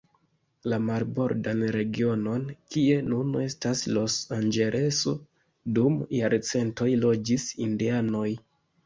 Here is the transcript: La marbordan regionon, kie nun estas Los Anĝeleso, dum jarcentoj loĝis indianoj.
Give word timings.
La 0.71 0.77
marbordan 0.83 1.59
regionon, 1.75 2.47
kie 2.75 2.95
nun 3.09 3.35
estas 3.41 3.83
Los 3.97 4.15
Anĝeleso, 4.39 5.13
dum 5.77 6.01
jarcentoj 6.21 6.89
loĝis 7.05 7.47
indianoj. 7.69 8.27